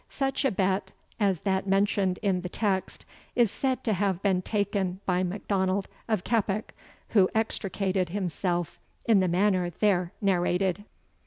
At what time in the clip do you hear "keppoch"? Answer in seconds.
6.23-6.71